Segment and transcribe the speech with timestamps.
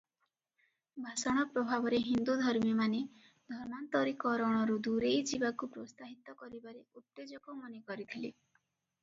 [1.07, 3.01] ଭାଷଣ ପ୍ରଭାବରେ ହିନ୍ଦୁ ଧର୍ମୀମାନେ
[3.51, 8.35] ଧର୍ମାନ୍ତରୀକରଣରୁ ଦୂରେଇ ଯିବାକୁ ପ୍ରୋତ୍ସାହିତ କରିବାରେ ଉତ୍ତେଜକ ମନେକରିଥିଲେ।